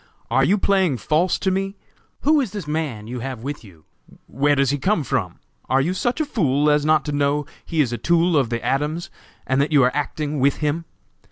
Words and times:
Are 0.31 0.43
you 0.43 0.57
playing 0.57 0.97
false 0.97 1.37
to 1.37 1.51
me? 1.51 1.75
Who 2.21 2.41
is 2.41 2.53
this 2.53 2.67
man 2.67 3.05
you 3.05 3.19
have 3.19 3.43
with 3.43 3.63
you? 3.63 3.85
where 4.25 4.55
does 4.55 4.71
he 4.71 4.79
come 4.79 5.03
from? 5.03 5.37
Are 5.69 5.79
you 5.79 5.93
such 5.93 6.19
a 6.19 6.25
fool 6.25 6.71
as 6.71 6.83
not 6.83 7.05
to 7.05 7.11
know 7.11 7.45
he 7.63 7.81
is 7.81 7.93
a 7.93 7.99
tool 7.99 8.35
of 8.35 8.49
the 8.49 8.65
Adams, 8.65 9.11
and 9.45 9.61
that 9.61 9.71
you 9.71 9.83
are 9.83 9.95
acting 9.95 10.39
with 10.39 10.55
him? 10.55 10.85